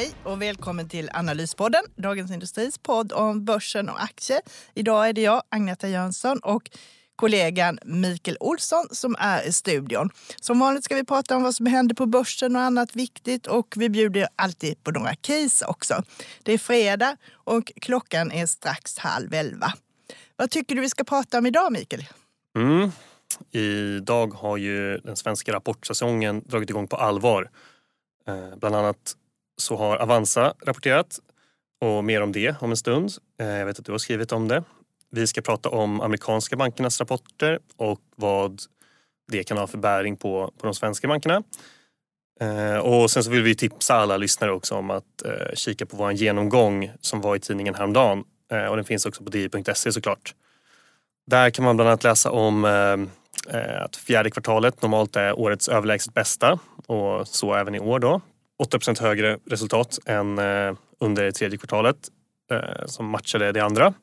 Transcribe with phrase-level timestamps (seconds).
[0.00, 4.40] Hej och välkommen till Analyspodden, Dagens Industris podd om börsen och aktier.
[4.74, 6.70] Idag är det jag, Agneta Jönsson och
[7.16, 10.10] kollegan Mikael Olsson som är i studion.
[10.40, 13.74] Som vanligt ska vi prata om vad som händer på börsen och annat viktigt och
[13.76, 16.02] vi bjuder alltid på några case också.
[16.42, 19.72] Det är fredag och klockan är strax halv elva.
[20.36, 22.04] Vad tycker du vi ska prata om idag Mikael?
[22.56, 22.92] Mm.
[23.50, 27.50] Idag har ju den svenska rapportsäsongen dragit igång på allvar.
[28.28, 29.16] Eh, bland annat
[29.60, 31.20] så har Avanza rapporterat
[31.80, 33.10] och mer om det om en stund.
[33.40, 34.64] Eh, jag vet att du har skrivit om det.
[35.10, 38.62] Vi ska prata om amerikanska bankernas rapporter och vad
[39.32, 41.42] det kan ha för bäring på, på de svenska bankerna.
[42.40, 45.96] Eh, och sen så vill vi tipsa alla lyssnare också om att eh, kika på
[45.96, 48.24] vår genomgång som var i tidningen häromdagen.
[48.70, 50.34] Och den finns också på di.se såklart.
[51.26, 52.64] Där kan man bland annat läsa om
[53.80, 58.20] att fjärde kvartalet normalt är årets överlägset bästa och så även i år då.
[58.60, 61.96] 8% högre resultat än eh, under det tredje kvartalet
[62.50, 63.94] eh, som matchade det andra.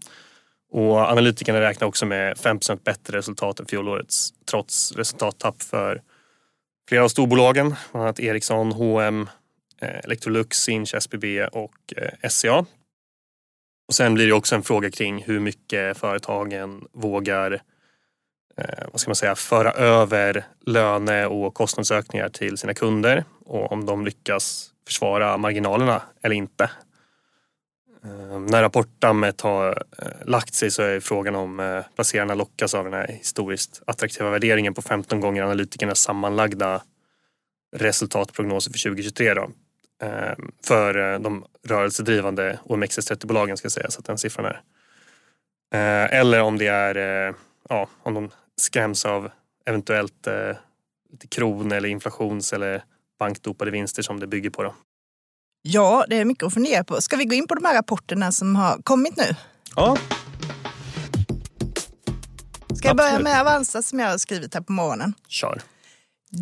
[0.72, 6.02] Och analytikerna räknar också med 5% bättre resultat än fjolårets trots resultattapp för
[6.90, 9.30] flera av storbolagen, bland annat Ericsson, H&M,
[9.82, 11.94] Electrolux, Sinch, SBB och
[12.30, 12.66] SCA.
[13.88, 17.60] Och sen blir det också en fråga kring hur mycket företagen vågar eh,
[18.58, 23.86] Eh, vad ska man säga, föra över löne och kostnadsökningar till sina kunder och om
[23.86, 26.64] de lyckas försvara marginalerna eller inte.
[28.04, 32.84] Eh, när rapportdammet har eh, lagt sig så är frågan om eh, placerarna lockas av
[32.84, 36.82] den här historiskt attraktiva värderingen på 15 gånger analytikernas sammanlagda
[37.76, 39.34] resultatprognoser för 2023.
[39.34, 39.52] Då.
[40.04, 44.62] Eh, för eh, de rörelsedrivande OMXS30-bolagen ska sägas att den siffran är.
[46.12, 47.36] Eller om det är,
[47.70, 48.30] ja, om de
[48.62, 49.30] skräms av
[49.66, 50.28] eventuellt
[51.12, 52.84] lite kron eller inflations eller
[53.20, 54.64] bankdopade vinster som det bygger på.
[54.64, 54.76] Då.
[55.62, 57.02] Ja, det är mycket att fundera på.
[57.02, 59.36] Ska vi gå in på de här rapporterna som har kommit nu?
[59.76, 59.98] Ja.
[62.76, 65.14] Ska jag börja med Avanza som jag har skrivit här på morgonen?
[65.28, 65.62] Kör.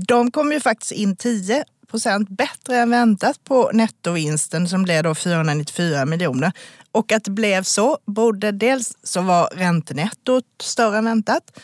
[0.07, 5.15] De kom ju faktiskt in 10 procent bättre än väntat på nettovinsten som blev då
[5.15, 6.51] 494 miljoner.
[6.91, 11.59] Och att det blev så berodde dels så var räntenettot större än väntat.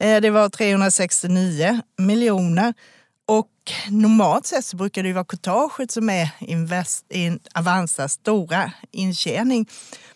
[0.00, 2.74] Eh, det var 369 miljoner
[3.26, 3.50] och
[3.90, 9.68] normalt sett så brukar det ju vara courtaget som är invest, in Avanzas stora intjäning.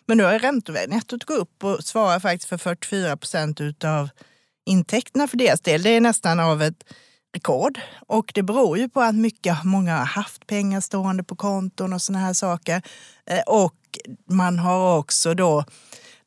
[0.06, 4.08] Men nu har räntenettot gått upp och svarar faktiskt för 44 procent av
[4.66, 5.82] intäkterna för deras del.
[5.82, 6.84] Det är nästan av ett
[7.34, 7.80] rekord.
[8.06, 12.02] Och det beror ju på att mycket, många har haft pengar stående på konton och
[12.02, 12.82] sådana här saker.
[13.26, 13.74] Eh, och
[14.28, 15.64] man har också då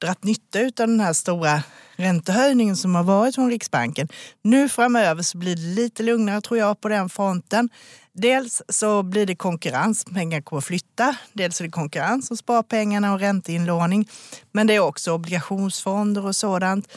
[0.04, 1.64] dratt nytta av den här stora
[1.96, 4.08] räntehöjningen som har varit från Riksbanken.
[4.42, 7.70] Nu framöver så blir det lite lugnare tror jag på den fronten.
[8.14, 11.16] Dels så blir det konkurrens, pengar kommer att flytta.
[11.34, 14.10] Dels är det konkurrens om sparpengarna och ränteinlåning.
[14.52, 16.88] Men det är också obligationsfonder och sådant.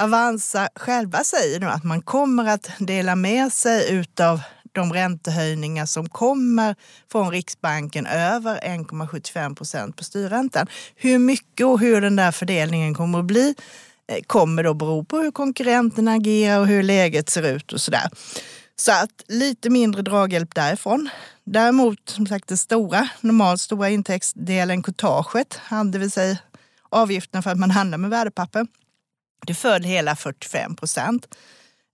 [0.00, 4.40] Avanza själva säger nu att man kommer att dela med sig utav
[4.72, 6.74] de räntehöjningar som kommer
[7.12, 10.66] från Riksbanken över 1,75 procent på styrräntan.
[10.96, 13.54] Hur mycket och hur den där fördelningen kommer att bli
[14.08, 18.10] eh, kommer då bero på hur konkurrenterna agerar och hur läget ser ut och sådär.
[18.76, 21.08] Så att lite mindre draghjälp därifrån.
[21.44, 25.60] Däremot, som sagt, den stora, normalt stora intäktsdelen, courtaget,
[25.92, 26.38] det vill säga
[26.88, 28.66] avgifterna för att man handlar med värdepapper,
[29.46, 31.26] det föll hela 45 procent.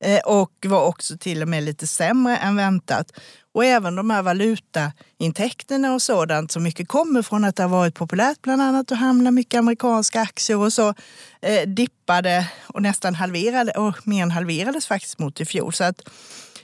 [0.06, 3.12] Eh, och var också till och med lite sämre än väntat.
[3.55, 7.94] Och även de här valutaintäkterna och sådant som mycket kommer från att det har varit
[7.94, 10.94] populärt bland annat att handla mycket amerikanska aktier och så
[11.43, 15.73] eh, dippade och nästan halverade och mer än halverades faktiskt mot i fjol.
[15.73, 16.09] Så att,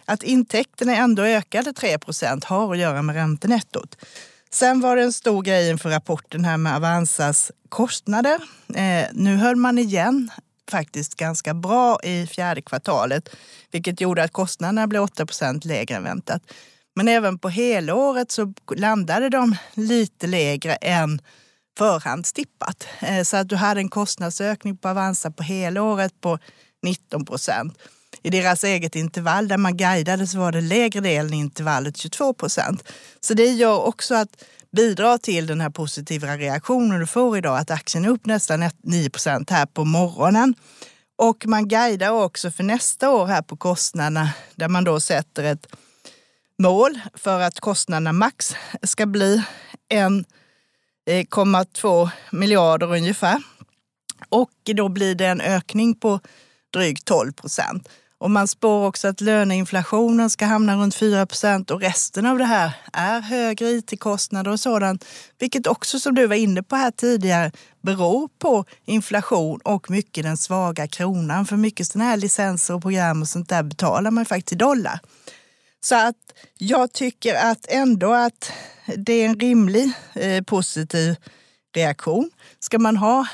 [0.05, 3.97] att intäkterna ändå ökade 3% har att göra med räntenettot.
[4.51, 8.39] Sen var det en stor grej inför rapporten här med Avanzas kostnader.
[8.75, 10.31] Eh, nu höll man igen
[10.73, 13.29] faktiskt ganska bra i fjärde kvartalet,
[13.71, 16.43] vilket gjorde att kostnaderna blev 8% lägre än väntat.
[16.95, 21.21] Men även på helåret så landade de lite lägre än
[21.79, 22.87] förhandstippat.
[23.01, 26.39] Eh, så att du hade en kostnadsökning på Avanza på helåret på
[26.83, 27.79] 19 procent.
[28.23, 32.35] I deras eget intervall där man guidade så var det lägre delen i intervallet 22
[32.35, 32.85] procent.
[33.21, 34.45] Så det gör också att
[34.77, 39.11] bidrar till den här positiva reaktionen du får idag, att aktien är upp nästan 9
[39.11, 40.55] procent här på morgonen.
[41.17, 45.67] Och man guidar också för nästa år här på kostnaderna där man då sätter ett
[46.59, 49.43] mål för att kostnaderna max ska bli
[49.95, 53.43] 1,2 eh, miljarder ungefär.
[54.29, 56.21] Och då blir det en ökning på
[56.71, 57.89] drygt 12 procent.
[58.23, 62.45] Och man spår också att löneinflationen ska hamna runt 4 procent och resten av det
[62.45, 65.05] här är högre it-kostnader och sådant.
[65.39, 67.53] Vilket också, som du var inne på här tidigare,
[67.83, 71.47] beror på inflation och mycket den svaga kronan.
[71.47, 75.01] För mycket sådana här licenser och program och sånt där betalar man faktiskt i dollar.
[75.81, 76.17] Så att
[76.59, 78.53] jag tycker att ändå att
[78.97, 81.17] det är en rimlig eh, positiv
[81.77, 82.31] reaktion.
[82.59, 83.27] Ska man ha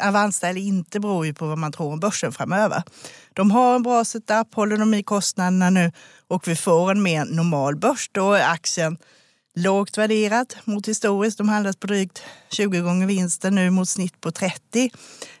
[0.00, 2.82] Avanza eller inte beror ju på vad man tror om börsen framöver.
[3.38, 5.92] De har en bra setup, håller de i kostnaderna nu
[6.28, 8.10] och vi får en mer normal börs.
[8.12, 8.98] Då är aktien
[9.56, 11.38] lågt värderad mot historiskt.
[11.38, 14.90] De handlas på drygt 20 gånger vinsten nu mot snitt på 30.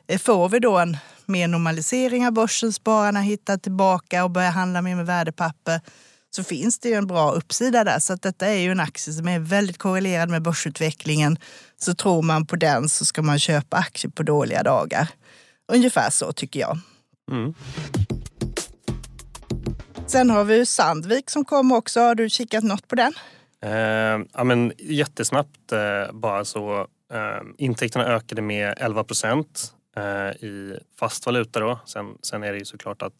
[0.06, 0.96] Eh, får vi då en
[1.26, 5.80] mer normalisering av börsen, spararna hittar tillbaka och börjar handla mer med värdepapper
[6.30, 7.98] så finns det ju en bra uppsida där.
[7.98, 11.38] Så att detta är ju en aktie som är väldigt korrelerad med börsutvecklingen.
[11.80, 15.08] Så tror man på den så ska man köpa aktier på dåliga dagar.
[15.72, 16.78] Ungefär så tycker jag.
[17.30, 17.54] Mm.
[20.06, 22.00] Sen har vi Sandvik som kom också.
[22.00, 23.12] Har du kikat något på den?
[23.62, 26.86] Eh, ja, men jättesnabbt eh, bara så.
[27.12, 31.60] Eh, intäkterna ökade med 11 procent eh, i fast valuta.
[31.60, 31.80] Då.
[31.86, 33.14] Sen, sen är det ju såklart att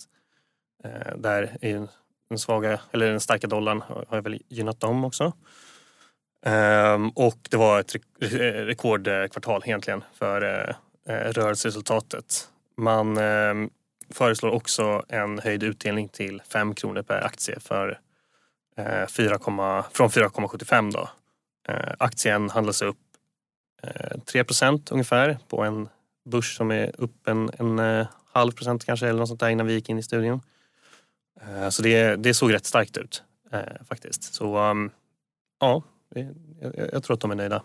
[0.85, 1.89] eh, där är
[2.31, 5.33] den svaga, eller den starka dollarn har väl gynnat dem också.
[6.47, 10.75] Ehm, och det var ett rekordkvartal egentligen för eh,
[11.15, 12.49] eh, rörelseresultatet.
[12.77, 13.71] Man ehm,
[14.11, 18.01] föreslår också en höjd utdelning till 5 kronor per aktie för,
[18.77, 19.39] eh, 4,
[19.93, 21.09] från 4,75 då.
[21.69, 22.99] Eh, aktien handlas upp
[23.83, 24.45] eh, uh, 3
[24.91, 25.89] ungefär på en
[26.25, 29.73] börs som är upp en, en halv procent kanske eller något sånt där innan vi
[29.73, 30.41] gick in i studion.
[31.41, 33.23] Eh, så det, det såg rätt starkt ut
[33.53, 34.35] eh, faktiskt.
[34.35, 34.91] Så um,
[35.61, 35.83] ja,
[36.61, 37.63] jag, jag tror att de är nöjda.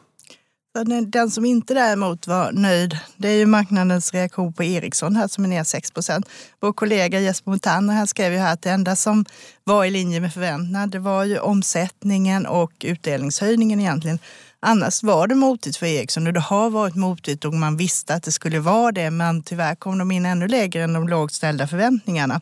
[1.07, 5.43] Den som inte däremot var nöjd, det är ju marknadens reaktion på Ericsson här som
[5.43, 6.29] är ner 6 procent.
[6.59, 9.25] Vår kollega Jesper Montaner här skrev ju här att det enda som
[9.63, 14.19] var i linje med förväntningarna, det var ju omsättningen och utdelningshöjningen egentligen.
[14.59, 18.23] Annars var det motigt för Ericsson och det har varit motigt och man visste att
[18.23, 21.67] det skulle vara det, men tyvärr kom de in ännu lägre än de lågt ställda
[21.67, 22.41] förväntningarna.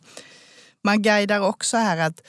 [0.84, 2.22] Man guidar också här att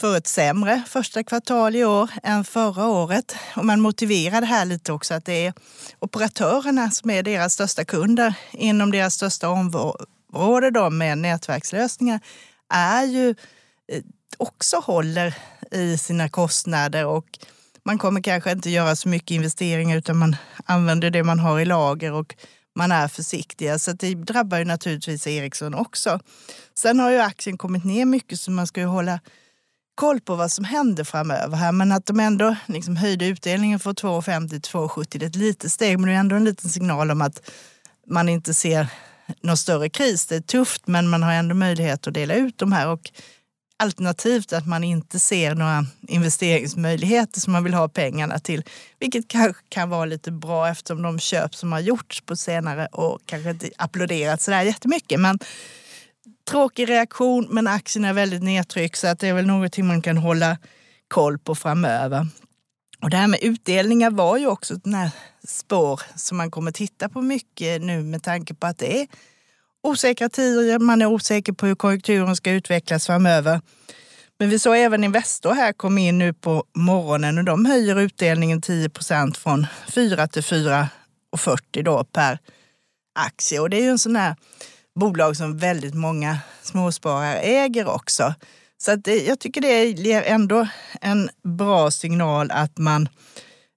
[0.00, 3.36] för ett sämre första kvartal i år än förra året.
[3.56, 5.52] Och man motiverar det här lite också att det är
[5.98, 12.20] operatörerna som är deras största kunder inom deras största område då med nätverkslösningar
[12.68, 13.34] är ju
[13.92, 14.02] eh,
[14.38, 15.34] också håller
[15.70, 17.26] i sina kostnader och
[17.84, 21.64] man kommer kanske inte göra så mycket investeringar utan man använder det man har i
[21.64, 22.34] lager och
[22.74, 23.78] man är försiktiga.
[23.78, 26.20] Så det drabbar ju naturligtvis Ericsson också.
[26.74, 29.20] Sen har ju aktien kommit ner mycket så man ska ju hålla
[29.94, 31.72] koll på vad som händer framöver här.
[31.72, 35.72] Men att de ändå liksom höjde utdelningen från 2,50 till 2,70 det är ett litet
[35.72, 37.50] steg men det är ändå en liten signal om att
[38.06, 38.86] man inte ser
[39.40, 40.26] någon större kris.
[40.26, 42.88] Det är tufft men man har ändå möjlighet att dela ut de här.
[42.88, 43.10] Och
[43.76, 48.62] Alternativt att man inte ser några investeringsmöjligheter som man vill ha pengarna till.
[48.98, 53.18] Vilket kanske kan vara lite bra eftersom de köp som har gjorts på senare och
[53.26, 55.20] kanske inte applåderats sådär jättemycket.
[55.20, 55.38] Men
[56.50, 60.16] tråkig reaktion men aktien är väldigt nedtryckt så att det är väl någonting man kan
[60.16, 60.58] hålla
[61.08, 62.26] koll på framöver.
[63.02, 65.10] Och det här med utdelningar var ju också ett här
[65.48, 69.06] spår som man kommer titta på mycket nu med tanke på att det är
[69.82, 73.60] osäkra tider, man är osäker på hur konjunkturen ska utvecklas framöver.
[74.38, 78.62] Men vi såg även Investor här kom in nu på morgonen och de höjer utdelningen
[78.62, 82.38] 10 procent från 4 till 4,40 då per
[83.14, 83.60] aktie.
[83.60, 84.36] Och det är ju en sån här
[84.94, 88.34] bolag som väldigt många småsparare äger också.
[88.78, 90.68] Så att eh, jag tycker det ger ändå
[91.00, 93.08] en bra signal att man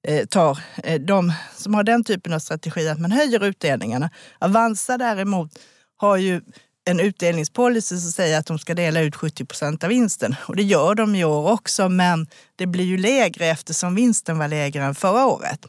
[0.08, 4.10] eh, tar eh, de som har den typen av strategi, att man höjer utdelningarna.
[4.40, 5.52] Avanza däremot
[5.98, 6.42] har ju
[6.90, 10.36] en utdelningspolicy som säger att de ska dela ut 70 procent av vinsten.
[10.48, 14.48] Och det gör de i år också, men det blir ju lägre eftersom vinsten var
[14.48, 15.66] lägre än förra året.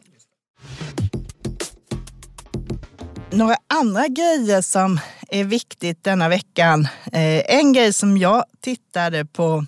[3.32, 6.88] Några andra grejer som är viktigt denna veckan.
[7.12, 9.64] Eh, en grej som jag tittade på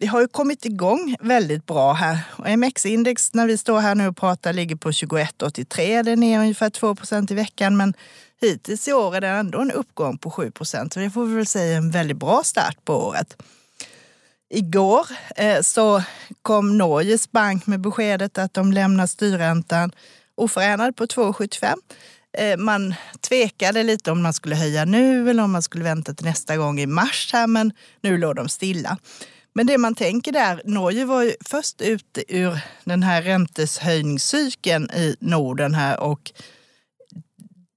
[0.00, 2.18] vi har ju kommit igång väldigt bra här.
[2.56, 6.02] MX-index när vi står här nu och pratar ligger på 21,83.
[6.02, 7.76] Det är ner ungefär 2 procent i veckan.
[7.76, 7.94] Men
[8.40, 10.92] hittills i år är det ändå en uppgång på 7 procent.
[10.92, 13.42] Så det får vi väl säga är en väldigt bra start på året.
[14.50, 15.06] Igår
[15.36, 16.02] eh, så
[16.42, 19.92] kom Norges bank med beskedet att de lämnar styrräntan
[20.34, 21.74] oförändrad på 2,75.
[22.38, 26.26] Eh, man tvekade lite om man skulle höja nu eller om man skulle vänta till
[26.26, 28.98] nästa gång i mars här, men nu låg de stilla.
[29.54, 35.16] Men det man tänker där, Norge var ju först ut ur den här ränteshöjningscykeln i
[35.20, 36.32] Norden här och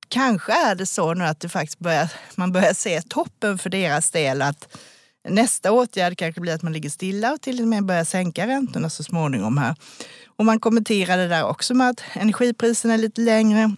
[0.08, 4.12] kanske är det så nu att det faktiskt börjar, man börjar se toppen för deras
[4.12, 4.42] del.
[4.42, 4.78] att
[5.30, 8.90] Nästa åtgärd kanske blir att man ligger stilla och till och med börjar sänka räntorna
[8.90, 9.76] så småningom här.
[10.26, 13.76] Och man kommenterade där också med att energipriserna är lite längre.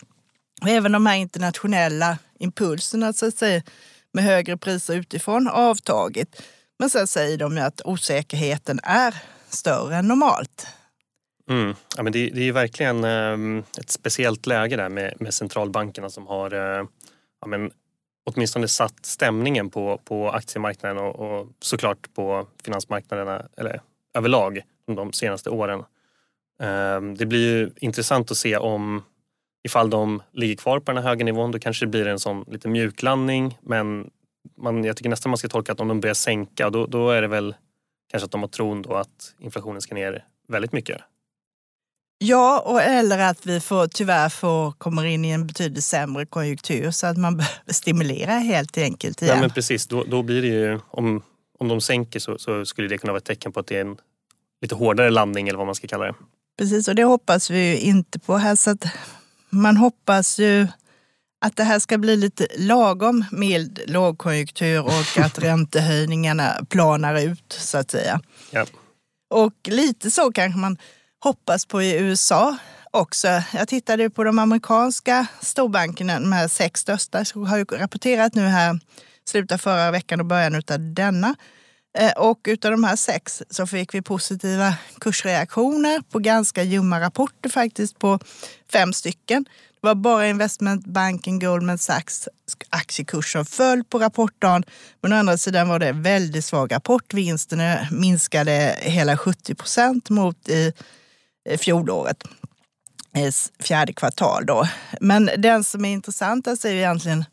[0.63, 3.63] Och även de här internationella impulserna så att säga,
[4.11, 6.41] med högre priser utifrån avtagit.
[6.79, 9.15] Men sen säger de ju att osäkerheten är
[9.49, 10.67] större än normalt.
[11.49, 11.75] Mm.
[11.97, 16.27] Ja, men det, det är verkligen eh, ett speciellt läge där med, med centralbankerna som
[16.27, 16.85] har eh,
[17.41, 17.71] ja, men,
[18.25, 23.81] åtminstone satt stämningen på, på aktiemarknaden och, och såklart på finansmarknaderna eller
[24.13, 25.79] överlag de senaste åren.
[26.61, 29.03] Eh, det blir ju intressant att se om
[29.63, 32.45] ifall de ligger kvar på den här höga nivån då kanske det blir en sån
[32.47, 34.09] lite mjuklandning men
[34.57, 37.21] man, jag tycker nästan man ska tolka att om de börjar sänka då, då är
[37.21, 37.55] det väl
[38.11, 41.01] kanske att de har tron då att inflationen ska ner väldigt mycket.
[42.17, 46.91] Ja, och eller att vi får, tyvärr får, kommer in i en betydligt sämre konjunktur
[46.91, 49.35] så att man behöver stimulera helt enkelt igen.
[49.35, 49.87] Ja, men precis.
[49.87, 51.21] Då, då blir det ju, om,
[51.59, 53.81] om de sänker så, så, skulle det kunna vara ett tecken på att det är
[53.81, 53.97] en
[54.61, 56.15] lite hårdare landning eller vad man ska kalla det.
[56.57, 58.55] Precis, och det hoppas vi ju inte på här.
[58.55, 58.85] Så att
[59.53, 60.67] man hoppas ju
[61.45, 67.77] att det här ska bli lite lagom mild lågkonjunktur och att räntehöjningarna planar ut så
[67.77, 68.21] att säga.
[68.51, 68.65] Ja.
[69.29, 70.77] Och lite så kanske man
[71.23, 72.57] hoppas på i USA
[72.91, 73.27] också.
[73.53, 78.79] Jag tittade på de amerikanska storbankerna, de här sex största, som har rapporterat nu här
[79.25, 81.35] slutet av förra veckan och början av denna.
[81.97, 87.49] Eh, och utav de här sex så fick vi positiva kursreaktioner på ganska ljumma rapporter
[87.49, 88.19] faktiskt på
[88.71, 89.43] fem stycken.
[89.81, 92.27] Det var bara investmentbanken Goldman Sachs
[92.69, 94.63] aktiekurs som föll på rapportdagen.
[95.01, 97.13] Men å andra sidan var det väldigt svag rapport.
[97.13, 100.73] Vinsterna minskade hela 70 procent mot i
[101.57, 102.23] fjolåret
[103.59, 104.45] fjärde kvartal.
[104.45, 104.67] Då.
[105.01, 107.25] Men den som är intressantast är ju egentligen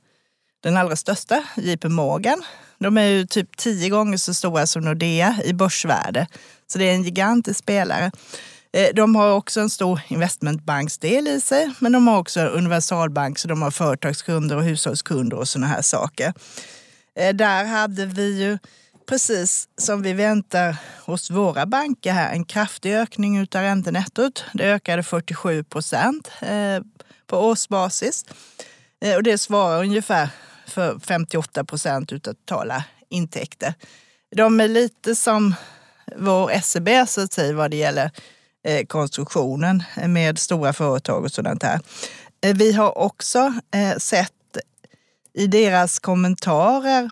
[0.62, 2.42] den allra största, JP Morgan.
[2.80, 6.26] De är ju typ tio gånger så stora som Nordea i börsvärde.
[6.66, 8.10] Så det är en gigantisk spelare.
[8.72, 13.48] Eh, de har också en stor investmentbanksdel i sig, men de har också universalbank, så
[13.48, 16.32] de har företagskunder och hushållskunder och sådana här saker.
[17.16, 18.58] Eh, där hade vi ju
[19.08, 24.44] precis som vi väntar hos våra banker här, en kraftig ökning av räntenettot.
[24.52, 26.82] Det ökade 47 procent eh,
[27.26, 28.24] på årsbasis.
[29.16, 30.28] Och det svarar ungefär
[30.70, 33.74] för 58 procent av totala intäkter.
[34.36, 35.54] De är lite som
[36.16, 38.10] vår SEB så att säga vad det gäller
[38.64, 41.80] eh, konstruktionen med stora företag och sådant här.
[42.44, 44.32] Eh, vi har också eh, sett
[45.34, 47.10] i deras kommentarer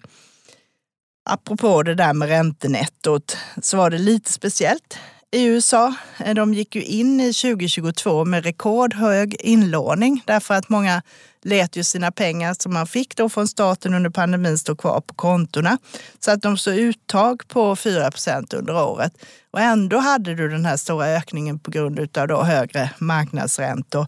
[1.31, 4.99] apropå det där med räntenettot så var det lite speciellt
[5.31, 5.95] i USA.
[6.19, 11.03] Eh, de gick ju in i 2022 med rekordhög inlåning därför att många
[11.43, 15.15] lät ju sina pengar som man fick då från staten under pandemin stå kvar på
[15.15, 15.79] kontona.
[16.21, 19.13] Så att de såg uttag på 4% under året.
[19.51, 24.07] Och ändå hade du den här stora ökningen på grund av då högre marknadsräntor.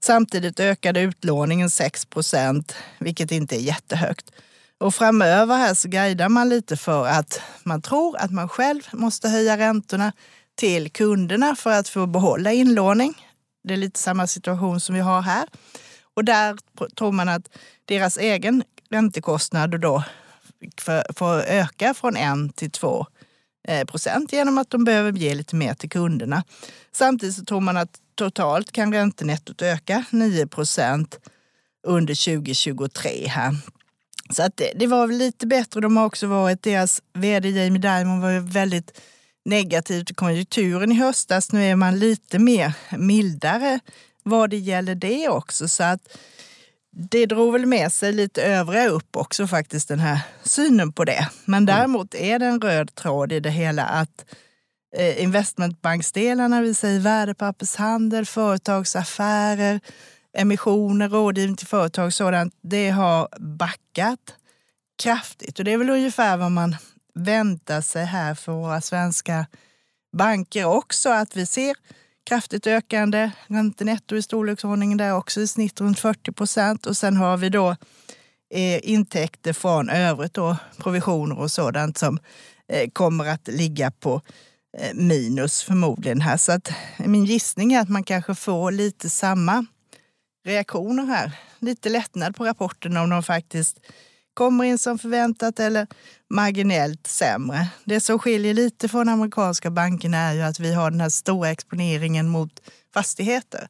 [0.00, 4.30] Samtidigt ökade utlåningen 6% vilket inte är jättehögt.
[4.80, 9.28] Och framöver här så guidar man lite för att man tror att man själv måste
[9.28, 10.12] höja räntorna
[10.54, 13.14] till kunderna för att få behålla inlåning.
[13.64, 15.48] Det är lite samma situation som vi har här.
[16.14, 16.58] Och där
[16.96, 17.48] tror man att
[17.84, 20.04] deras egen räntekostnad då
[21.16, 23.06] får öka från 1 till 2
[23.68, 26.44] eh, procent genom att de behöver ge lite mer till kunderna.
[26.92, 31.18] Samtidigt så tror man att totalt kan räntenettot öka 9 procent
[31.86, 33.56] under 2023 här.
[34.30, 35.80] Så att det, det var lite bättre.
[35.80, 39.00] De har också varit, deras vd Jamie Dimon var väldigt
[39.44, 41.52] negativ till konjunkturen i höstas.
[41.52, 43.80] Nu är man lite mer mildare
[44.22, 45.68] vad det gäller det också.
[45.68, 46.16] Så att
[46.92, 51.28] det drog väl med sig lite övriga upp också faktiskt den här synen på det.
[51.44, 51.76] Men mm.
[51.76, 54.24] däremot är det en röd tråd i det hela att
[54.96, 59.80] eh, investmentbanksdelarna, vill säga värdepappershandel, företagsaffärer,
[60.32, 64.34] emissioner, rådgivning till företag sådant, det har backat
[65.02, 65.58] kraftigt.
[65.58, 66.76] Och det är väl ungefär vad man
[67.24, 69.46] väntar sig här för våra svenska
[70.16, 71.76] banker också, att vi ser
[72.24, 76.86] kraftigt ökande räntenetto i storleksordningen där också i snitt runt 40 procent.
[76.86, 77.76] Och sen har vi då
[78.54, 82.18] eh, intäkter från övrigt då, provisioner och sådant som
[82.68, 84.22] eh, kommer att ligga på
[84.78, 86.36] eh, minus förmodligen här.
[86.36, 89.66] Så att eh, min gissning är att man kanske får lite samma
[90.44, 93.80] reaktioner här lite lättnad på rapporten om de faktiskt
[94.40, 95.86] kommer in som förväntat eller
[96.30, 97.66] marginellt sämre.
[97.84, 101.50] Det som skiljer lite från amerikanska bankerna är ju att vi har den här stora
[101.50, 102.50] exponeringen mot
[102.94, 103.68] fastigheter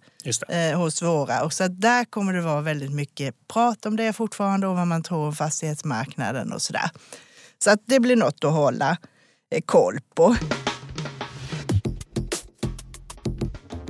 [0.48, 1.44] eh, hos våra.
[1.44, 5.02] Och så där kommer det vara väldigt mycket prat om det fortfarande och vad man
[5.02, 6.90] tror om fastighetsmarknaden och sådär.
[7.58, 8.96] Så att det blir något att hålla
[9.50, 10.36] eh, koll på.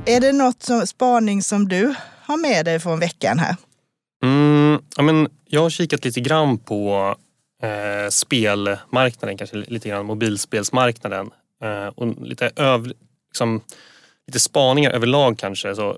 [0.07, 3.57] Är det något som, spaning som du har med dig från veckan här?
[4.23, 7.17] Mm, ja, men jag har kikat lite grann på
[7.63, 11.31] eh, spelmarknaden, kanske lite grann mobilspelsmarknaden.
[11.63, 12.93] Eh, och lite, öv,
[13.29, 13.61] liksom,
[14.27, 15.75] lite spaningar överlag kanske.
[15.75, 15.97] Så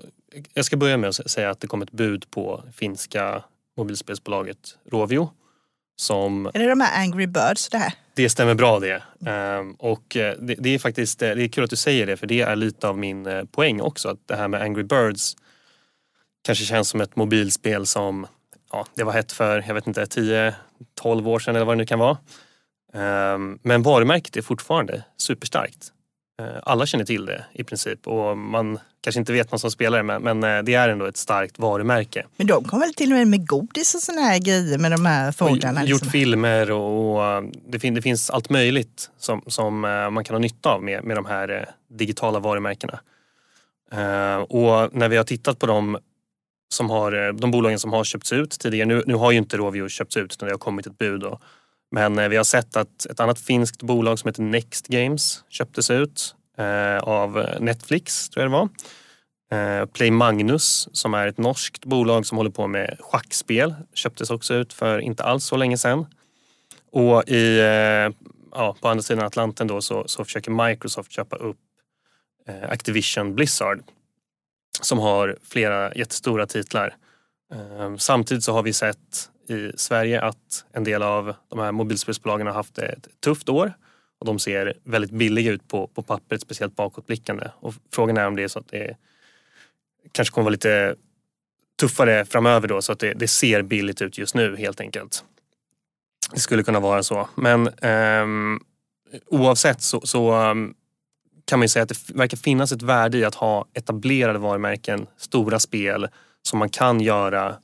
[0.53, 3.43] jag ska börja med att säga att det kom ett bud på finska
[3.77, 5.29] mobilspelsbolaget Rovio.
[5.95, 7.93] Som, är det de här Angry Birds det här?
[8.13, 9.03] Det stämmer bra det.
[9.59, 12.27] Um, och eh, det, det, är faktiskt det är kul att du säger det för
[12.27, 14.09] det är lite av min eh, poäng också.
[14.09, 15.35] Att det här med Angry Birds
[16.43, 18.27] kanske känns som ett mobilspel som
[18.71, 20.53] ja, det var hett för, jag vet inte, 10-12
[21.27, 22.17] år sedan eller vad det nu kan vara.
[22.93, 25.91] Um, men varumärket är fortfarande superstarkt.
[26.41, 29.97] Uh, alla känner till det i princip och man kanske inte vet någon som spelar
[29.97, 32.25] det men, men uh, det är ändå ett starkt varumärke.
[32.37, 35.05] Men de kom väl till och med med godis och såna här grejer med de
[35.05, 35.83] här fåglarna?
[35.83, 36.05] Liksom.
[36.05, 39.79] Gjort filmer och, och eh, det, fin, det, finns allt möjligt som, som
[40.11, 42.99] man kan ha nytta av med, med de här digitala varumärkena.
[44.47, 45.97] och när vi har tittat på dem
[46.73, 48.85] som har, eh, de bolagen som har köpts ut tidigare.
[48.85, 51.21] Nu, nu har ju inte Rovio köpts ut utan det har kommit ett bud.
[51.21, 51.39] Då.
[51.91, 55.91] Men eh, vi har sett att ett annat finskt bolag som heter Next Games köptes
[55.91, 58.69] ut eh, av eh, Netflix, tror jag det var.
[59.53, 64.53] Eh, Play Magnus som är ett norskt bolag som håller på med schackspel köptes också
[64.53, 66.05] ut för inte alls så länge sedan.
[66.91, 71.57] Och i, eh, ja, på andra sidan Atlanten då så, så försöker Microsoft köpa upp
[72.47, 73.79] eh, Activision Blizzard
[74.81, 76.95] som har flera jättestora titlar.
[77.53, 82.47] Eh, samtidigt så har vi sett i Sverige att en del av de här mobilspelsbolagen
[82.47, 83.73] har haft ett tufft år
[84.19, 87.49] och de ser väldigt billiga ut på, på pappret, speciellt bakåtblickande.
[87.55, 88.97] Och frågan är om det är så att det
[90.11, 90.95] kanske kommer vara lite
[91.79, 95.23] tuffare framöver då så att det, det ser billigt ut just nu helt enkelt.
[96.33, 97.29] Det skulle kunna vara så.
[97.35, 97.69] Men
[98.23, 98.59] um,
[99.25, 100.75] oavsett så, så um,
[101.53, 105.59] kan man säga att det verkar finnas ett värde i att ha etablerade varumärken, stora
[105.59, 106.07] spel
[106.43, 107.55] som man kan göra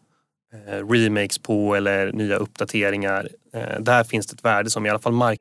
[0.53, 3.29] eh, remakes på eller nya uppdateringar.
[3.53, 5.39] Eh, där finns det ett värde som i alla fall mark...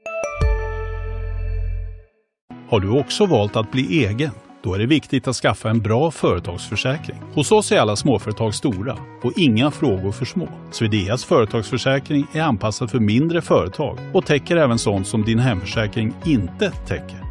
[2.68, 4.30] Har du också valt att bli egen?
[4.62, 7.18] Då är det viktigt att skaffa en bra företagsförsäkring.
[7.34, 10.48] Hos oss är alla småföretag stora och inga frågor för små.
[10.70, 16.70] Swedeas företagsförsäkring är anpassad för mindre företag och täcker även sånt som din hemförsäkring inte
[16.70, 17.27] täcker.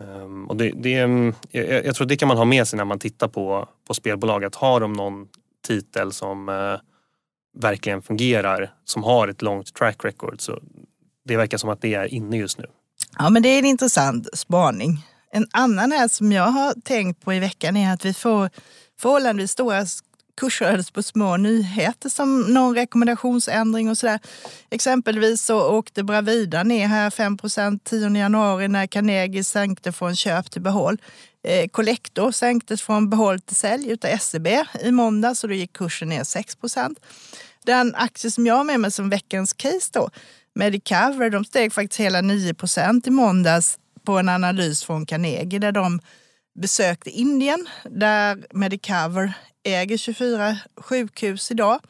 [0.00, 0.90] Um, och det, det,
[1.50, 4.44] jag, jag tror det kan man ha med sig när man tittar på, på spelbolag.
[4.44, 5.28] Att har de någon
[5.66, 6.78] titel som uh,
[7.58, 10.40] verkligen fungerar, som har ett långt track record.
[10.40, 10.58] Så
[11.24, 12.66] det verkar som att det är inne just nu.
[13.18, 15.06] Ja, men det är en intressant spaning.
[15.32, 18.50] En annan här som jag har tänkt på i veckan är att vi får
[19.00, 19.86] förhållandevis stora
[20.40, 24.18] kursrörelse på små nyheter som någon rekommendationsändring och sådär.
[24.70, 30.62] Exempelvis så åkte Bravida ner här 5% 10 januari när Carnegie sänkte från köp till
[30.62, 30.98] behåll.
[31.44, 34.46] Eh, Collector sänktes från behåll till sälj utav SEB
[34.80, 36.96] i måndag så då gick kursen ner 6%
[37.64, 40.10] Den aktie som jag har med mig som veckans case då,
[40.54, 46.00] Medicover, de steg faktiskt hela 9% i måndags på en analys från Carnegie där de
[46.54, 49.32] besökte Indien där Medicover
[49.62, 51.80] äger 24 sjukhus idag.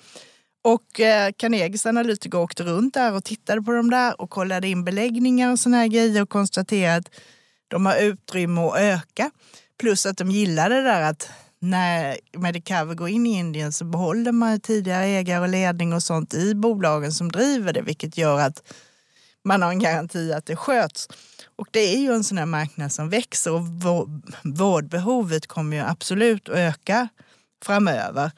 [0.62, 4.84] Och eh, Carnegies analytiker åkte runt där och tittade på dem där och kollade in
[4.84, 7.10] beläggningar och såna här grejer och konstaterade att
[7.68, 9.30] de har utrymme att öka.
[9.78, 14.32] Plus att de gillade det där att när Medicover går in i Indien så behåller
[14.32, 18.62] man tidigare ägare och ledning och sånt i bolagen som driver det, vilket gör att
[19.44, 21.08] man har en garanti att det sköts.
[21.56, 23.62] Och det är ju en sån här marknad som växer och
[24.42, 27.08] vårdbehovet kommer ju absolut att öka
[27.64, 28.30] framöver.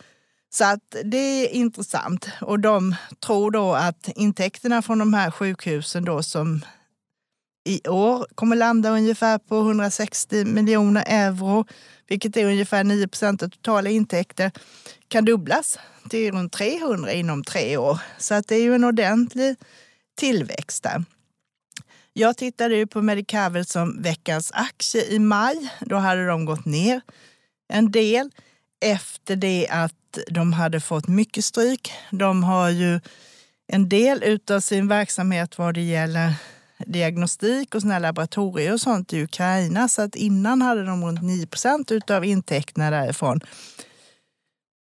[0.54, 2.28] Så att det är intressant.
[2.40, 2.94] Och de
[3.26, 6.64] tror då att intäkterna från de här sjukhusen då som
[7.64, 11.64] i år kommer landa ungefär på 160 miljoner euro,
[12.08, 14.50] vilket är ungefär 9 procent av totala intäkter,
[15.08, 15.78] kan dubblas
[16.10, 17.98] till runt 300 inom tre år.
[18.18, 19.56] Så att det är ju en ordentlig
[20.14, 21.04] tillväxten.
[22.12, 25.72] Jag tittade ju på Medicover som veckans aktie i maj.
[25.80, 27.00] Då hade de gått ner
[27.68, 28.30] en del
[28.84, 31.92] efter det att de hade fått mycket stryk.
[32.10, 33.00] De har ju
[33.66, 36.34] en del av sin verksamhet vad det gäller
[36.86, 39.88] diagnostik och såna laboratorier och sånt i Ukraina.
[39.88, 43.40] Så att innan hade de runt 9 procent av intäkterna därifrån.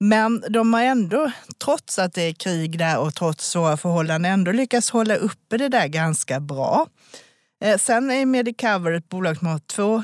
[0.01, 1.33] Men de har ändå,
[1.64, 5.68] trots att det är krig där och trots svåra förhållanden, ändå lyckas hålla uppe det
[5.68, 6.87] där ganska bra.
[7.64, 10.03] Eh, sen är Medicover ett bolag som har två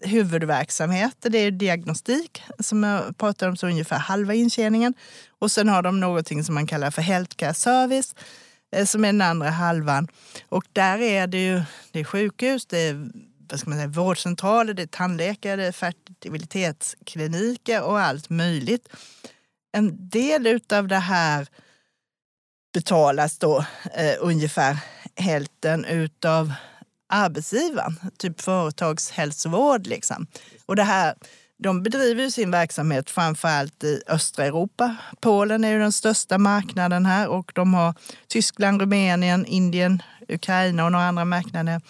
[0.00, 1.30] huvudverksamheter.
[1.30, 4.94] Det är diagnostik, som jag pratade om, så ungefär halva intjäningen.
[5.38, 8.14] Och sen har de någonting som man kallar för healthcare service,
[8.76, 10.08] eh, som är den andra halvan.
[10.48, 13.10] Och där är det ju det är sjukhus, det är
[13.50, 18.88] vad ska man säga, vårdcentraler, det är tandläkare, det är fertilitetskliniker och allt möjligt.
[19.72, 21.48] En del av det här
[22.74, 24.76] betalas då eh, ungefär
[25.16, 26.52] hälften utav
[27.08, 29.86] arbetsgivaren, typ företagshälsovård.
[29.86, 30.26] Liksom.
[30.66, 31.14] Och det här,
[31.58, 34.96] de bedriver ju sin verksamhet framförallt i östra Europa.
[35.20, 37.94] Polen är ju den största marknaden här och de har
[38.26, 41.80] Tyskland, Rumänien, Indien, Ukraina och några andra marknader.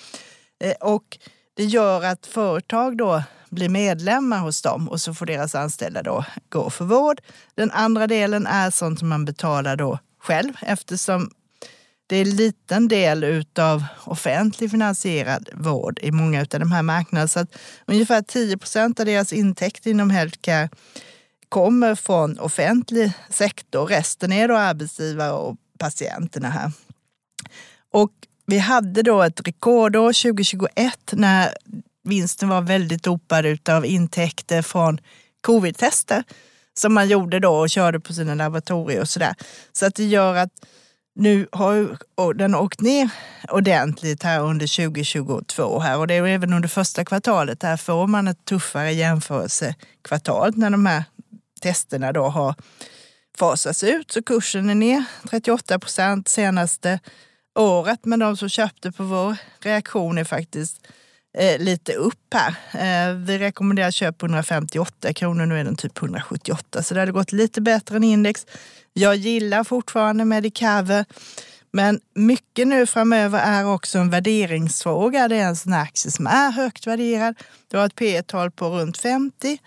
[0.64, 1.18] Eh, och
[1.54, 6.24] det gör att företag då blir medlemmar hos dem och så får deras anställda då
[6.48, 7.20] gå för vård.
[7.54, 11.30] Den andra delen är sånt som man betalar då själv eftersom
[12.06, 17.28] det är en liten del av offentlig finansierad vård i många av de här marknaderna.
[17.28, 20.68] Så att ungefär 10 procent av deras intäkter inom healthcare
[21.48, 23.86] kommer från offentlig sektor.
[23.86, 26.72] Resten är då arbetsgivare och patienterna här.
[27.92, 28.12] Och
[28.46, 31.54] vi hade då ett rekordår 2021 när
[32.04, 35.00] vinsten var väldigt dopad av intäkter från
[35.40, 36.24] covid-tester
[36.74, 39.34] som man gjorde då och körde på sina laboratorier och sådär.
[39.72, 40.50] Så att det gör att
[41.14, 43.10] nu har den åkt ner
[43.48, 47.62] ordentligt här under 2022 här och det är även under första kvartalet.
[47.62, 51.04] Här får man ett tuffare jämförelsekvartal när de här
[51.60, 52.54] testerna då har
[53.38, 54.10] fasats ut.
[54.10, 57.00] Så kursen är ner 38 procent senaste
[57.54, 58.04] året.
[58.04, 60.86] Men de som köpte på vår reaktion är faktiskt
[61.38, 62.54] eh, lite upp här.
[62.72, 67.12] Eh, vi rekommenderar köp på 158 kronor, nu är den typ 178 så det hade
[67.12, 68.46] gått lite bättre än index.
[68.92, 71.04] Jag gillar fortfarande Medicover.
[71.74, 75.28] Men mycket nu framöver är också en värderingsfråga.
[75.28, 77.34] Det är en sån aktie som är högt värderad.
[77.68, 79.58] Du har ett P tal på runt 50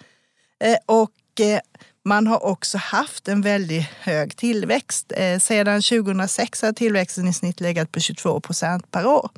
[0.63, 1.59] eh, och eh,
[2.05, 5.11] man har också haft en väldigt hög tillväxt.
[5.15, 9.29] Eh, sedan 2006 har tillväxten i snitt legat på 22 procent per år.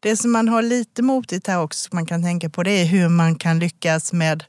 [0.00, 3.08] Det som man har lite motigt här också, man kan tänka på, det är hur
[3.08, 4.44] man kan lyckas med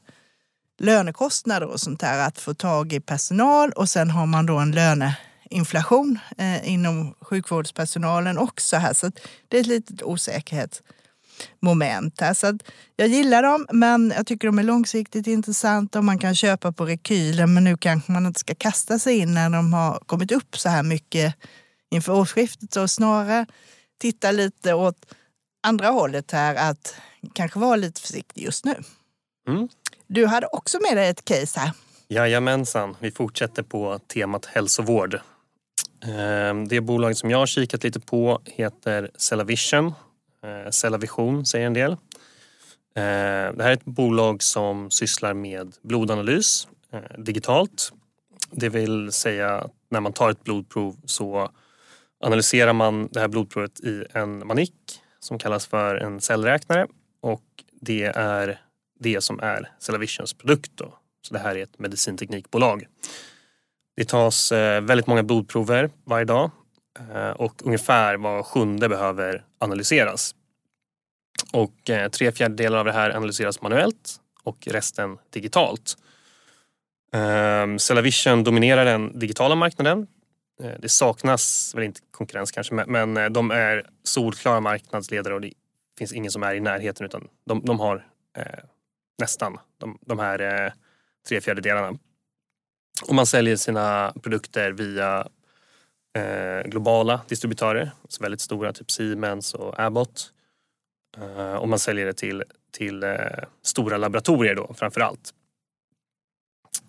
[0.78, 4.72] lönekostnader och sånt där, att få tag i personal och sen har man då en
[4.72, 8.92] löneinflation eh, inom sjukvårdspersonalen också här.
[8.92, 9.10] Så
[9.48, 10.95] det är ett litet osäkerhetsmoment
[12.20, 12.34] här.
[12.34, 12.58] Så
[12.96, 16.84] jag gillar dem, men jag tycker de är långsiktigt intressanta och man kan köpa på
[16.86, 17.54] rekylen.
[17.54, 20.68] Men nu kanske man inte ska kasta sig in när de har kommit upp så
[20.68, 21.34] här mycket
[21.90, 22.72] inför årsskiftet.
[22.72, 23.46] Så snarare
[23.98, 25.06] titta lite åt
[25.66, 26.94] andra hållet här, att
[27.32, 28.74] kanske vara lite försiktig just nu.
[29.48, 29.68] Mm.
[30.06, 31.72] Du hade också med dig ett case här.
[32.08, 35.20] Jajamensan, vi fortsätter på temat hälsovård.
[36.04, 39.92] Ehm, det bolag som jag har kikat lite på heter Cellavision.
[40.46, 41.92] Eh, Cellavision säger en del.
[41.92, 41.96] Eh,
[43.54, 47.92] det här är ett bolag som sysslar med blodanalys eh, digitalt.
[48.50, 51.50] Det vill säga att när man tar ett blodprov så
[52.20, 54.74] analyserar man det här blodprovet i en manik
[55.20, 56.86] som kallas för en cellräknare
[57.20, 57.44] och
[57.80, 58.60] det är
[59.00, 60.70] det som är Cellavisions produkt.
[60.74, 60.98] Då.
[61.22, 62.86] Så det här är ett medicinteknikbolag.
[63.96, 66.50] Det tas väldigt många blodprover varje dag
[67.14, 70.34] Eh, och ungefär var sjunde behöver analyseras.
[71.52, 75.96] Och eh, tre fjärdedelar av det här analyseras manuellt och resten digitalt.
[77.12, 80.06] Ehm, Cellavision dominerar den digitala marknaden.
[80.62, 85.52] Eh, det saknas väl inte konkurrens kanske men de är solklara marknadsledare och det
[85.98, 88.06] finns ingen som är i närheten utan de, de har
[89.18, 90.72] nästan de, de här eh,
[91.28, 91.98] tre fjärdedelarna.
[93.08, 95.28] Och man säljer sina produkter via
[96.16, 100.32] Eh, globala distributörer, alltså väldigt stora, typ Siemens och Abbott.
[101.18, 103.16] Eh, och man säljer det till, till eh,
[103.62, 105.34] stora laboratorier då framför allt.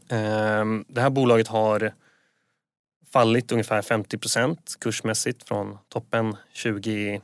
[0.10, 1.94] Eh, det här bolaget har
[3.12, 7.22] fallit ungefär 50 procent kursmässigt från toppen 2021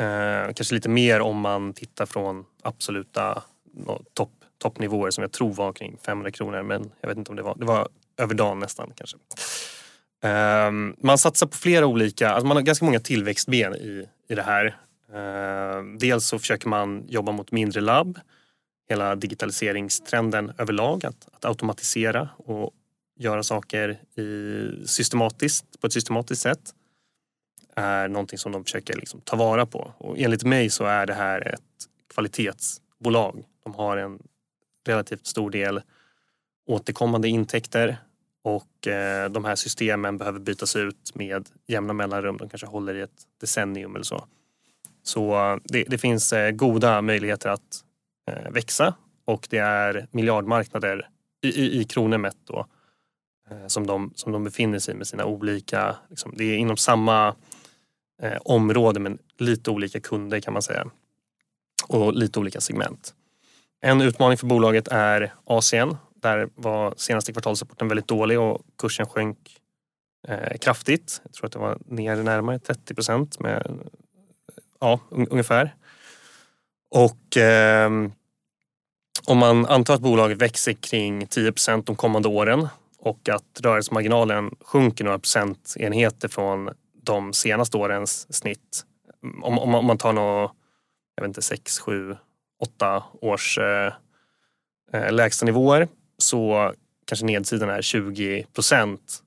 [0.00, 3.42] Eh, kanske lite mer om man tittar från absoluta
[4.14, 7.42] topp, toppnivåer som jag tror var kring 500 kronor men jag vet inte om det
[7.42, 9.16] var, det var över dagen nästan kanske.
[10.22, 14.42] Ehm, man satsar på flera olika, alltså man har ganska många tillväxtben i, i det
[14.42, 14.76] här.
[15.14, 18.18] Ehm, dels så försöker man jobba mot mindre labb.
[18.88, 22.72] Hela digitaliseringstrenden överlag, att, att automatisera och
[23.18, 26.74] göra saker i systematiskt, på ett systematiskt sätt
[27.76, 29.94] är någonting som de försöker liksom ta vara på.
[29.98, 33.44] Och enligt mig så är det här ett kvalitetsbolag.
[33.64, 34.22] De har en
[34.86, 35.80] relativt stor del
[36.66, 37.98] återkommande intäkter
[38.48, 42.36] och eh, de här systemen behöver bytas ut med jämna mellanrum.
[42.36, 44.24] De kanske håller i ett decennium eller så.
[45.02, 47.84] Så eh, det, det finns eh, goda möjligheter att
[48.30, 51.08] eh, växa och det är miljardmarknader
[51.42, 52.66] i, i, i kronor mätt då,
[53.50, 56.76] eh, som, de, som de befinner sig i med sina olika, liksom, det är inom
[56.76, 57.34] samma
[58.22, 60.86] eh, område men lite olika kunder kan man säga.
[61.88, 63.14] Och lite olika segment.
[63.80, 65.96] En utmaning för bolaget är Asien.
[66.20, 69.56] Där var senaste kvartalsrapporten väldigt dålig och kursen sjönk
[70.28, 71.20] eh, kraftigt.
[71.24, 73.78] Jag tror att det var ner närmare 30 procent med
[74.80, 75.74] ja, ungefär.
[76.90, 77.90] Och eh,
[79.26, 84.54] om man antar att bolaget växer kring 10 procent de kommande åren och att rörelsemarginalen
[84.60, 86.70] sjunker några procentenheter från
[87.02, 88.84] de senaste årens snitt.
[89.42, 90.50] Om, om, om man tar några,
[91.14, 92.16] jag vet inte, 6, 7,
[92.60, 93.92] 8 års eh,
[94.92, 96.72] eh lägsta nivåer så
[97.06, 99.22] kanske nedsidan är 20 procent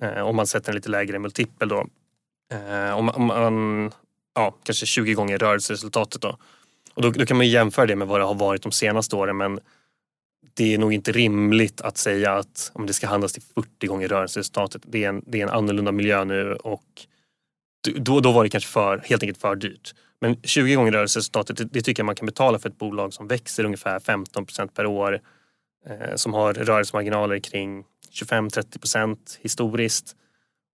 [0.00, 1.86] eh, om man sätter en lite lägre multipel då.
[2.52, 3.92] Eh, om, om man,
[4.34, 6.38] ja, kanske 20 gånger rörelseresultatet då.
[6.94, 9.36] Och då, då kan man jämföra det med vad det har varit de senaste åren
[9.36, 9.60] men
[10.54, 14.08] det är nog inte rimligt att säga att om det ska handlas till 40 gånger
[14.08, 14.82] rörelseresultatet.
[14.86, 17.06] Det är en, det är en annorlunda miljö nu och
[17.96, 19.94] då, då var det kanske för, helt enkelt för dyrt.
[20.20, 23.28] Men 20 gånger rörelseresultatet, det, det tycker jag man kan betala för ett bolag som
[23.28, 25.20] växer ungefär 15 procent per år.
[25.86, 30.16] Eh, som har rörelsemarginaler kring 25-30 procent historiskt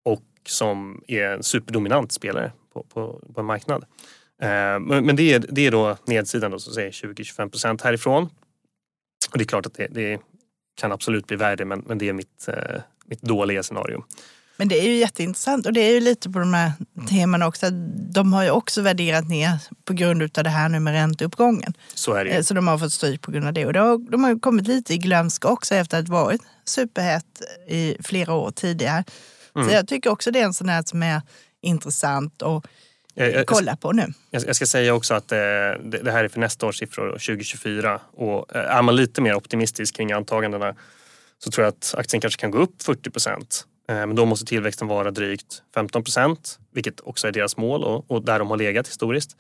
[0.05, 3.85] och som är en superdominant spelare på, på, på en marknad.
[4.43, 8.23] Eh, men, det, är, det är då nedsidan då, som säger 20-25 procent härifrån.
[9.33, 10.21] Och det är klart att det, det,
[10.81, 14.05] kan absolut bli värre men, men det är mitt, eh, mitt dåliga scenario.
[14.61, 16.73] Men det är ju jätteintressant och det är ju lite på de här
[17.09, 17.71] temana också.
[18.13, 21.75] De har ju också värderat ner på grund av det här nu med ränteuppgången.
[21.95, 23.67] Så är det eh, Så de har fått stryk på grund av det.
[23.67, 27.97] Och har, de har kommit lite i glömska också efter att ha varit superhett i
[28.03, 29.05] flera år tidigare.
[29.57, 29.69] Mm.
[29.69, 31.23] Så jag tycker också det är en sån här som är
[31.63, 32.65] intressant att
[33.15, 34.13] jag, kolla på nu.
[34.31, 35.39] Jag, ska säga också att eh,
[35.85, 38.01] det, här är för nästa års siffror, 2024.
[38.13, 40.75] Och eh, är man lite mer optimistisk kring antagandena
[41.39, 43.67] så tror jag att aktien kanske kan gå upp 40 procent.
[43.91, 48.11] Eh, men då måste tillväxten vara drygt 15 procent, vilket också är deras mål och,
[48.11, 49.37] och där de har legat historiskt.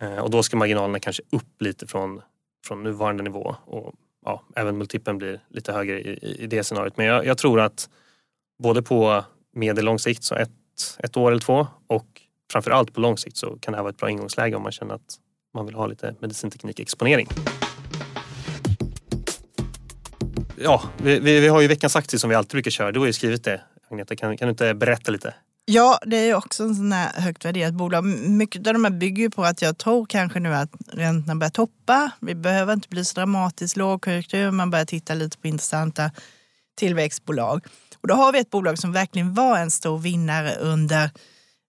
[0.00, 2.20] Eh, och då ska marginalerna kanske upp lite från,
[2.66, 6.96] från nuvarande nivå och ja, även multipeln blir lite högre i, i det scenariot.
[6.96, 7.88] Men jag, jag, tror att
[8.62, 9.24] både på
[9.54, 10.50] medellång sikt, så ett,
[10.98, 12.06] ett år eller två och
[12.52, 14.94] framförallt på lång sikt så kan det här vara ett bra ingångsläge om man känner
[14.94, 15.16] att
[15.54, 17.28] man vill ha lite medicinteknikexponering
[20.62, 22.92] ja, vi, vi, vi, har ju veckans aktie som vi alltid brukar köra.
[22.92, 23.60] Du har ju skrivit det.
[23.92, 25.34] Agneta, kan, kan du inte berätta lite?
[25.64, 28.04] Ja, det är också en sån här högt värderat bolag.
[28.28, 31.50] Mycket av de här bygger ju på att jag tror kanske nu att räntorna börjar
[31.50, 32.10] toppa.
[32.20, 34.50] Vi behöver inte bli så dramatiskt lågkonjunktur.
[34.50, 36.10] Man börjar titta lite på intressanta
[36.76, 37.66] tillväxtbolag.
[38.00, 41.10] Och då har vi ett bolag som verkligen var en stor vinnare under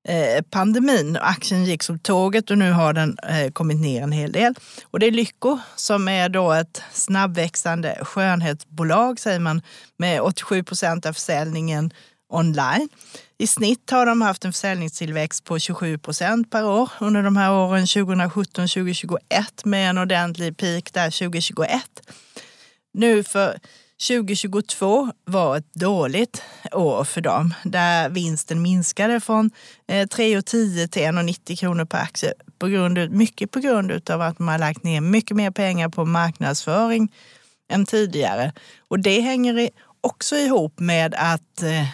[0.08, 1.18] Eh, pandemin.
[1.22, 4.56] Aktien gick som tåget och nu har den eh, kommit ner en hel del.
[4.92, 9.62] Och det är Lycko som är då ett snabbväxande skönhetsbolag säger man
[9.98, 11.94] med 87 procent av försäljningen
[12.34, 12.90] online.
[13.38, 17.54] I snitt har de haft en försäljningstillväxt på 27 procent per år under de här
[17.54, 19.18] åren 2017-2021
[19.64, 21.82] med en ordentlig peak där 2021.
[22.94, 23.60] Nu för
[24.08, 26.42] 2022 var ett dåligt
[26.72, 29.52] år för dem där vinsten minskade från
[29.88, 32.34] eh, 3,10 till 1,90 kronor per aktie.
[32.60, 36.06] På grund, mycket på grund av att man har lagt ner mycket mer pengar på
[36.06, 37.12] marknadsföring
[37.72, 38.54] än tidigare.
[38.88, 39.70] Och det hänger
[40.02, 41.88] också ihop med att eh,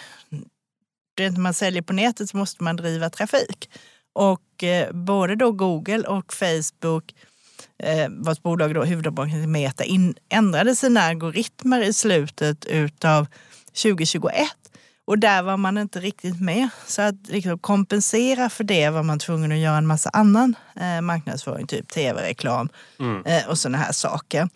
[1.19, 3.69] när man säljer på nätet så måste man driva trafik.
[4.13, 7.13] Och eh, både då Google och Facebook
[7.83, 13.27] eh, vars bolag då, huvudbolaget Meta, in, ändrade sina algoritmer i slutet utav
[13.83, 14.33] 2021.
[15.05, 16.69] Och där var man inte riktigt med.
[16.87, 21.01] Så att liksom kompensera för det var man tvungen att göra en massa annan eh,
[21.01, 23.25] marknadsföring, typ tv-reklam mm.
[23.25, 24.49] eh, och sådana här saker.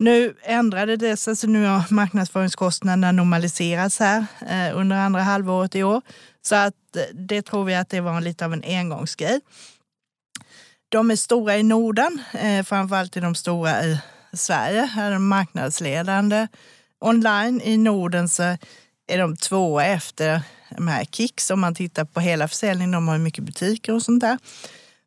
[0.00, 5.82] Nu ändrade det sig, så nu har marknadsföringskostnaderna normaliserats här eh, under andra halvåret i
[5.82, 6.02] år.
[6.42, 9.40] Så att eh, det tror vi att det var lite av en engångsgrej.
[10.88, 13.98] De är stora i Norden, eh, framförallt är de stora i
[14.32, 14.80] Sverige.
[14.80, 16.46] Här är de marknadsledande.
[17.00, 18.42] Online i Norden så
[19.06, 20.40] är de tvåa efter
[20.76, 22.92] de här Kicks om man tittar på hela försäljningen.
[22.92, 24.38] De har mycket butiker och sånt där.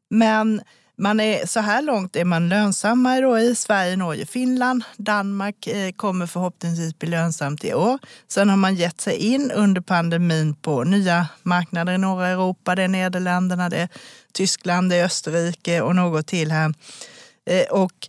[0.09, 0.61] Men
[0.97, 4.83] man är, så här långt är man lönsamma då i Sverige, Norge, Finland.
[4.97, 7.99] Danmark eh, kommer förhoppningsvis bli lönsamt i år.
[8.27, 12.75] Sen har man gett sig in under pandemin på nya marknader i norra Europa.
[12.75, 13.89] Det är Nederländerna, det är
[14.33, 16.73] Tyskland, det är Österrike och något till här.
[17.49, 18.07] Eh, och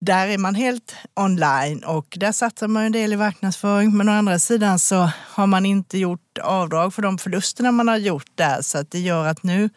[0.00, 3.96] där är man helt online och där satsar man en del i marknadsföring.
[3.96, 7.96] Men å andra sidan så har man inte gjort avdrag för de förlusterna man har
[7.96, 9.70] gjort där så att det gör att nu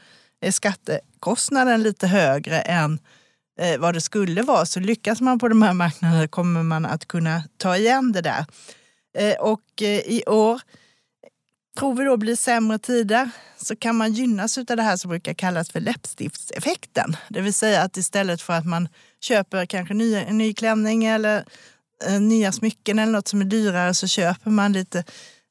[0.51, 2.99] skattekostnaden lite högre än
[3.59, 4.65] eh, vad det skulle vara.
[4.65, 8.45] Så lyckas man på de här marknaderna kommer man att kunna ta igen det där.
[9.17, 10.61] Eh, och eh, i år
[11.79, 15.33] tror vi då blir sämre tider så kan man gynnas av det här som brukar
[15.33, 17.17] kallas för läppstiftseffekten.
[17.29, 18.87] Det vill säga att istället för att man
[19.21, 21.45] köper kanske ny, en ny klänning eller
[22.19, 25.03] nya smycken eller något som är dyrare så köper man lite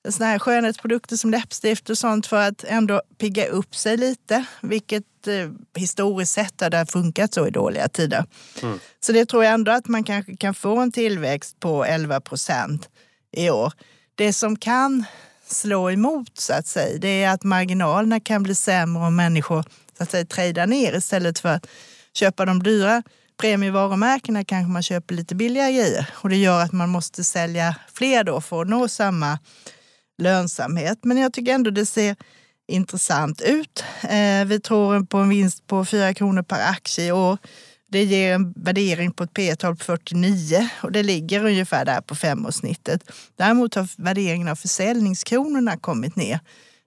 [0.08, 4.44] såna här skönhetsprodukter som läppstift och sånt för att ändå pigga upp sig lite.
[4.60, 8.24] Vilket eh, historiskt sett har det funkat så i dåliga tider.
[8.62, 8.78] Mm.
[9.00, 12.88] Så det tror jag ändå att man kanske kan få en tillväxt på 11 procent
[13.32, 13.72] i år.
[14.14, 15.04] Det som kan
[15.46, 19.64] slå emot så att säga, det är att marginalerna kan bli sämre om människor
[19.96, 21.66] så att säga trejdar ner istället för att
[22.12, 23.02] köpa de dyra
[23.36, 28.24] premievarumärkena kanske man köper lite billigare grejer och det gör att man måste sälja fler
[28.24, 29.38] då för att nå samma
[30.18, 30.98] lönsamhet.
[31.02, 32.16] Men jag tycker ändå det ser
[32.68, 33.84] intressant ut.
[34.02, 37.38] Eh, vi tror på en vinst på 4 kronor per aktie i år.
[37.88, 42.00] Det ger en värdering på ett P tal på 49 och det ligger ungefär där
[42.00, 43.10] på femårssnittet.
[43.36, 46.40] Däremot har värderingen av försäljningskronorna kommit ner.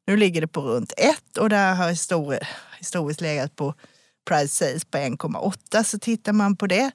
[0.08, 1.90] Nu ligger det på runt 1 och där har
[2.78, 3.74] historiskt legat på
[4.28, 5.84] price sales på 1,8.
[5.84, 6.92] Så tittar man på det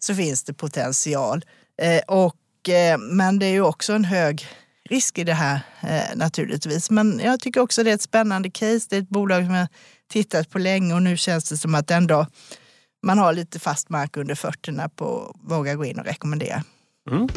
[0.00, 1.44] så finns det potential.
[1.82, 4.46] Eh, och, eh, men det är ju också en hög
[4.88, 6.90] risk i det här eh, naturligtvis.
[6.90, 8.86] Men jag tycker också det är ett spännande case.
[8.90, 9.68] Det är ett bolag som jag
[10.08, 12.26] tittat på länge och nu känns det som att ändå
[13.02, 16.62] man har lite fast mark under fötterna på att våga gå in och rekommendera.
[17.10, 17.28] Mm.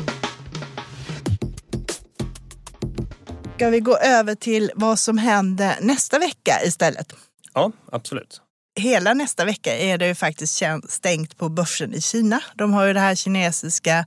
[3.55, 7.13] Ska vi gå över till vad som händer nästa vecka istället?
[7.53, 8.41] Ja, absolut.
[8.79, 12.41] Hela nästa vecka är det ju faktiskt stängt på börsen i Kina.
[12.55, 14.05] De har ju det här kinesiska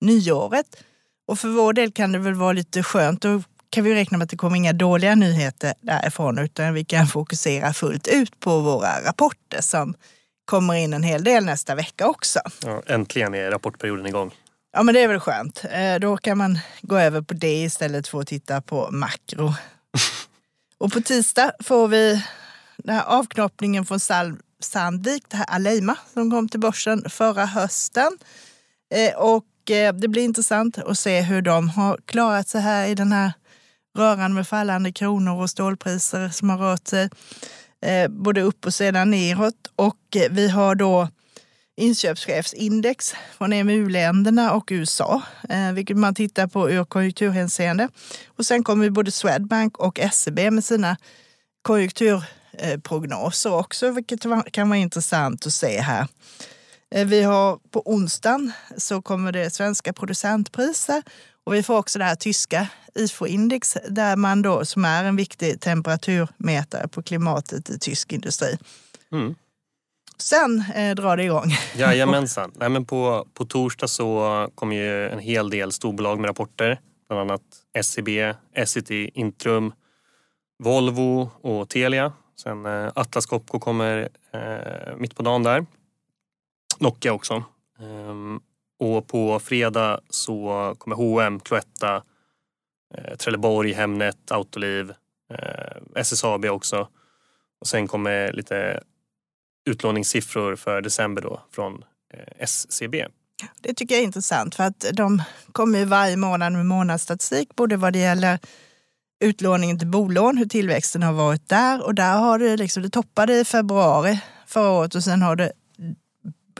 [0.00, 0.84] nyåret.
[1.30, 3.22] Och för vår del kan det väl vara lite skönt.
[3.22, 7.06] Då kan vi räkna med att det kommer inga dåliga nyheter därifrån utan vi kan
[7.06, 9.94] fokusera fullt ut på våra rapporter som
[10.44, 12.40] kommer in en hel del nästa vecka också.
[12.64, 14.34] Ja, äntligen är rapportperioden igång.
[14.72, 15.64] Ja men det är väl skönt.
[15.70, 19.54] Eh, då kan man gå över på det istället för att titta på makro.
[20.78, 22.24] och på tisdag får vi
[22.76, 24.00] den här avknoppningen från
[24.60, 28.18] Sandvik, det här Aleima som kom till börsen förra hösten.
[28.94, 32.94] Eh, och Eh, det blir intressant att se hur de har klarat sig här i
[32.94, 33.32] den här
[33.98, 37.08] röran med fallande kronor och stålpriser som har rört sig
[37.82, 39.54] eh, både upp och sedan neråt.
[39.76, 41.08] Och eh, vi har då
[41.76, 45.22] inköpschefsindex från EMU-länderna och USA,
[45.74, 47.88] vilket man tittar på ur konjunkturhänseende.
[48.28, 50.96] Och sen kommer både Swedbank och SEB med sina
[51.62, 56.06] konjunkturprognoser också, vilket kan vara intressant att se här.
[56.90, 61.02] Eh, vi har på onsdagen så kommer det svenska producentpriser
[61.44, 65.60] och vi får också det här tyska IFO-index där man då, som är en viktig
[65.60, 68.58] temperaturmätare på klimatet i tysk industri.
[69.12, 69.34] Mm.
[70.18, 71.50] Sen eh, drar det igång.
[71.76, 72.52] Jajamensan.
[72.54, 76.80] Nej, men på, på torsdag så kommer ju en hel del storbolag med rapporter.
[77.08, 77.42] Bland annat
[77.82, 78.08] SEB,
[78.54, 79.72] Essity, Intrum,
[80.62, 82.12] Volvo och Telia.
[82.42, 85.66] Sen eh, Atlas Copco kommer eh, mitt på dagen där.
[86.80, 87.44] Nokia också.
[87.80, 88.40] Ehm,
[88.78, 92.02] och på fredag så kommer H&M, Cloetta,
[92.94, 94.92] eh, Trelleborg, Hemnet, Autoliv,
[95.30, 96.88] eh, SSAB också.
[97.60, 98.80] Och sen kommer lite
[99.70, 103.06] utlåningssiffror för december då från eh, SCB.
[103.60, 107.76] Det tycker jag är intressant för att de kommer ju varje månad med månadsstatistik både
[107.76, 108.38] vad det gäller
[109.24, 113.40] utlåningen till bolån, hur tillväxten har varit där och där har det liksom, det toppade
[113.40, 115.52] i februari förra året och sen har det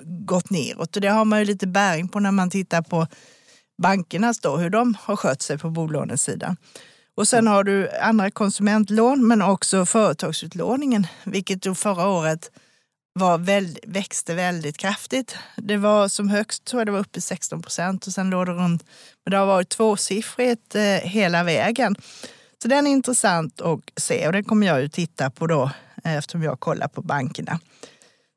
[0.05, 0.97] gått neråt.
[0.97, 3.07] Och det har man ju lite bäring på när man tittar på
[3.83, 6.57] bankernas då, hur de har skött sig på bolånesidan.
[7.15, 12.51] Och sen har du andra konsumentlån men också företagsutlåningen, vilket då förra året
[13.13, 15.37] var väldigt, växte väldigt kraftigt.
[15.57, 18.47] Det var som högst tror jag det var uppe i 16 procent och sen låg
[18.47, 18.85] det runt,
[19.25, 21.97] men det har varit tvåsiffrigt eh, hela vägen.
[22.63, 25.71] Så den är intressant att se och den kommer jag ju titta på då
[26.05, 27.61] eh, eftersom jag kollar på bankerna.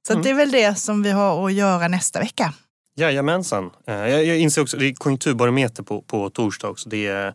[0.07, 0.23] Så mm.
[0.23, 2.53] det är väl det som vi har att göra nästa vecka.
[2.95, 3.71] Jajamensan.
[3.87, 6.89] Eh, jag, jag inser också, det är konjunkturbarometer på, på torsdag också.
[6.89, 7.33] Det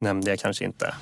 [0.00, 0.94] nämnde jag kanske inte.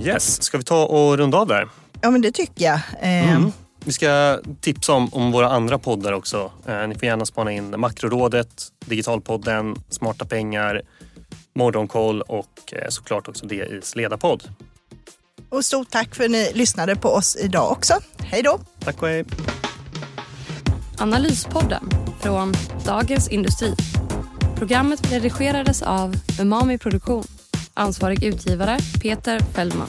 [0.00, 1.68] Yes, ska vi ta och runda av där?
[2.00, 2.80] Ja, men det tycker jag.
[3.00, 3.52] Eh, Mm.
[3.84, 6.52] Vi ska tipsa om, om våra andra poddar också.
[6.66, 10.82] Eh, ni får gärna spana in Makrorådet, Digitalpodden, Smarta pengar,
[11.54, 14.42] Morgonkoll och eh, såklart också DIs ledarpodd.
[15.50, 17.94] Och stort tack för att ni lyssnade på oss idag också.
[18.18, 18.60] Hej då!
[18.78, 19.24] Tack och hej!
[20.98, 21.90] Analyspodden
[22.20, 23.74] från Dagens Industri.
[24.56, 27.24] Programmet redigerades av Umami Produktion.
[27.74, 29.88] Ansvarig utgivare Peter Fellman.